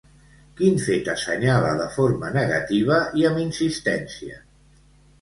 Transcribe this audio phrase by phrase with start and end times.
[0.61, 4.47] Quin fet assenyala de forma negativa i amb insistència?